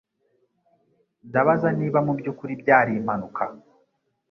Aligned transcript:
Ndabaza 1.29 1.67
niba 1.79 1.99
mubyukuri 2.05 2.53
byari 2.61 2.91
impanuka. 2.99 3.43